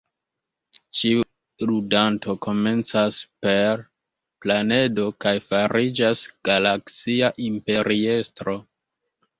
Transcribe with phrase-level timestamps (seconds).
[1.01, 1.19] Ĉiu
[1.71, 3.85] ludanto komencas "per
[4.47, 8.61] planedo" kaj fariĝas galaksia imperiestro.